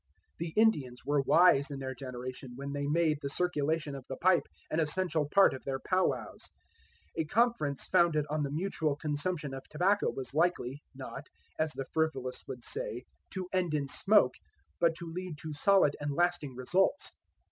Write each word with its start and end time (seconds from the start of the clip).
The 0.39 0.49
Indians 0.57 1.05
were 1.05 1.21
wise 1.21 1.69
in 1.69 1.77
their 1.77 1.93
generation 1.93 2.55
when 2.55 2.73
they 2.73 2.87
made 2.87 3.19
the 3.21 3.29
circulation 3.29 3.93
of 3.93 4.03
the 4.09 4.17
pipe 4.17 4.47
an 4.71 4.79
essential 4.79 5.29
part 5.29 5.53
of 5.53 5.63
their 5.63 5.77
pow 5.79 6.07
wows. 6.07 6.49
A 7.15 7.25
conference 7.25 7.83
founded 7.83 8.25
on 8.27 8.41
the 8.41 8.49
mutual 8.49 8.95
consumption 8.95 9.53
of 9.53 9.69
tobacco 9.69 10.09
was 10.09 10.33
likely, 10.33 10.81
not, 10.95 11.27
as 11.59 11.71
the 11.73 11.85
frivolous 11.93 12.43
would 12.47 12.63
say, 12.63 13.03
to 13.33 13.47
end 13.53 13.75
in 13.75 13.87
smoke, 13.87 14.33
but 14.79 14.95
to 14.95 15.05
lead 15.05 15.37
to 15.43 15.53
solid 15.53 15.95
and 15.99 16.15
lasting 16.15 16.55
results. 16.55 17.11